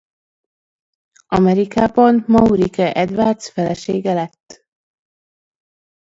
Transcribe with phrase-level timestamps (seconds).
[1.27, 4.63] Amerikában Maurice Edwards felesége lett.